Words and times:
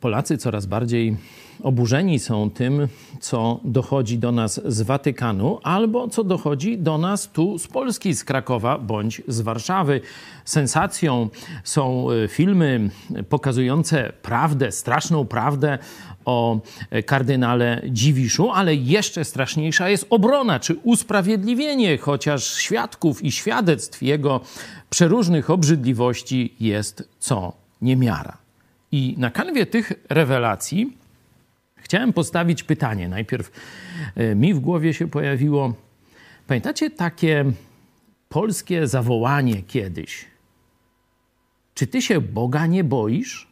Polacy 0.00 0.38
coraz 0.38 0.66
bardziej 0.66 1.16
oburzeni 1.62 2.18
są 2.18 2.50
tym, 2.50 2.88
co 3.20 3.60
dochodzi 3.64 4.18
do 4.18 4.32
nas 4.32 4.60
z 4.64 4.82
Watykanu, 4.82 5.60
albo 5.62 6.08
co 6.08 6.24
dochodzi 6.24 6.78
do 6.78 6.98
nas 6.98 7.28
tu 7.32 7.58
z 7.58 7.66
Polski, 7.66 8.14
z 8.14 8.24
Krakowa 8.24 8.78
bądź 8.78 9.22
z 9.28 9.40
Warszawy. 9.40 10.00
Sensacją 10.44 11.28
są 11.64 12.10
e, 12.10 12.28
filmy 12.28 12.90
pokazujące 13.28 14.12
prawdę, 14.22 14.72
straszną 14.72 15.26
prawdę 15.26 15.78
o 16.24 16.60
kardynale 17.06 17.82
Dziwiszu, 17.90 18.50
ale 18.50 18.74
jeszcze 18.74 19.24
straszniejsza 19.24 19.88
jest 19.88 20.06
obrona 20.10 20.60
czy 20.60 20.74
usprawiedliwienie, 20.82 21.98
chociaż 21.98 22.54
świadków 22.54 23.24
i 23.24 23.32
świadectw 23.32 24.02
jego 24.02 24.40
przeróżnych 24.90 25.50
obrzydliwości 25.50 26.54
jest 26.60 27.08
co 27.18 27.52
niemiara. 27.82 28.45
I 28.92 29.14
na 29.18 29.30
kanwie 29.30 29.66
tych 29.66 29.92
rewelacji 30.08 30.96
chciałem 31.76 32.12
postawić 32.12 32.62
pytanie. 32.62 33.08
Najpierw 33.08 33.50
e, 34.14 34.34
mi 34.34 34.54
w 34.54 34.60
głowie 34.60 34.94
się 34.94 35.08
pojawiło, 35.08 35.74
pamiętacie 36.46 36.90
takie 36.90 37.44
polskie 38.28 38.86
zawołanie 38.86 39.62
kiedyś? 39.62 40.24
Czy 41.74 41.86
ty 41.86 42.02
się 42.02 42.20
Boga 42.20 42.66
nie 42.66 42.84
boisz? 42.84 43.48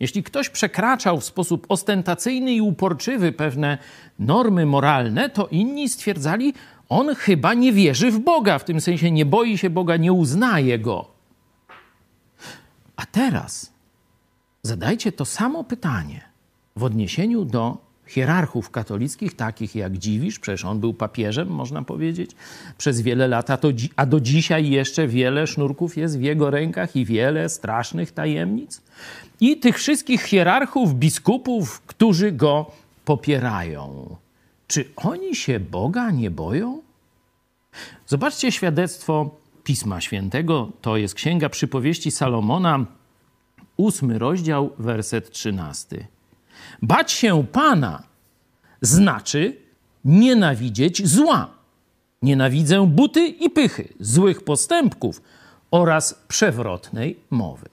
Jeśli 0.00 0.22
ktoś 0.22 0.48
przekraczał 0.48 1.20
w 1.20 1.24
sposób 1.24 1.66
ostentacyjny 1.68 2.52
i 2.52 2.60
uporczywy 2.60 3.32
pewne 3.32 3.78
normy 4.18 4.66
moralne, 4.66 5.30
to 5.30 5.46
inni 5.46 5.88
stwierdzali, 5.88 6.54
on 6.88 7.14
chyba 7.14 7.54
nie 7.54 7.72
wierzy 7.72 8.10
w 8.10 8.20
Boga, 8.20 8.58
w 8.58 8.64
tym 8.64 8.80
sensie 8.80 9.10
nie 9.10 9.26
boi 9.26 9.58
się 9.58 9.70
Boga, 9.70 9.96
nie 9.96 10.12
uznaje 10.12 10.78
go. 10.78 11.10
A 12.96 13.06
teraz 13.06 13.71
zadajcie 14.62 15.12
to 15.12 15.24
samo 15.24 15.64
pytanie 15.64 16.20
w 16.76 16.82
odniesieniu 16.82 17.44
do 17.44 17.78
hierarchów 18.06 18.70
katolickich, 18.70 19.36
takich 19.36 19.74
jak 19.74 19.98
Dziwisz, 19.98 20.38
przecież 20.38 20.64
on 20.64 20.80
był 20.80 20.94
papieżem, 20.94 21.48
można 21.48 21.82
powiedzieć, 21.82 22.30
przez 22.78 23.00
wiele 23.00 23.28
lat, 23.28 23.50
a, 23.50 23.56
to, 23.56 23.68
a 23.96 24.06
do 24.06 24.20
dzisiaj 24.20 24.70
jeszcze 24.70 25.08
wiele 25.08 25.46
sznurków 25.46 25.96
jest 25.96 26.18
w 26.18 26.22
jego 26.22 26.50
rękach 26.50 26.96
i 26.96 27.04
wiele 27.04 27.48
strasznych 27.48 28.12
tajemnic. 28.12 28.80
I 29.40 29.56
tych 29.56 29.78
wszystkich 29.78 30.22
hierarchów, 30.22 30.94
biskupów, 30.94 31.80
którzy 31.80 32.32
go 32.32 32.70
popierają. 33.04 34.16
Czy 34.66 34.84
oni 34.96 35.36
się 35.36 35.60
Boga 35.60 36.10
nie 36.10 36.30
boją? 36.30 36.82
Zobaczcie 38.06 38.52
świadectwo 38.52 39.30
Pisma 39.64 40.00
Świętego. 40.00 40.70
To 40.80 40.96
jest 40.96 41.14
Księga 41.14 41.48
Przypowieści 41.48 42.10
Salomona, 42.10 42.86
ósmy 43.76 44.18
rozdział, 44.18 44.70
werset 44.78 45.30
trzynasty. 45.30 46.06
Bać 46.82 47.12
się 47.12 47.46
Pana 47.52 48.02
znaczy 48.80 49.56
nienawidzieć 50.04 51.08
zła. 51.08 51.50
Nienawidzę 52.22 52.86
buty 52.86 53.26
i 53.26 53.50
pychy, 53.50 53.88
złych 54.00 54.44
postępków 54.44 55.22
oraz 55.70 56.22
przewrotnej 56.28 57.20
mowy. 57.30 57.68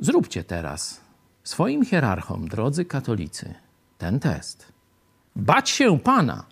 Zróbcie 0.00 0.44
teraz 0.44 1.00
swoim 1.44 1.84
hierarchom, 1.84 2.48
drodzy 2.48 2.84
katolicy, 2.84 3.54
ten 3.98 4.20
test. 4.20 4.72
Bać 5.36 5.70
się 5.70 5.98
Pana 5.98 6.44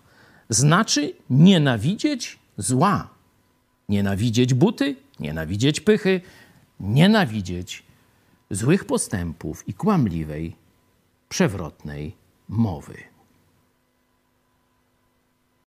znaczy 0.49 1.13
nienawidzieć 1.29 2.39
zła. 2.57 3.09
Nienawidzieć 3.89 4.53
buty, 4.53 4.95
nienawidzieć 5.19 5.79
pychy, 5.79 6.21
nienawidzieć 6.81 7.83
złych 8.49 8.85
postępów 8.85 9.67
i 9.67 9.73
kłamliwej, 9.73 10.55
przewrotnej 11.29 12.15
mowy. 12.49 12.97